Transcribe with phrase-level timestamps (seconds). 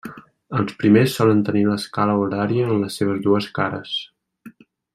[0.59, 3.93] Els primers solen tenir l'escala horària en les seves dues cares.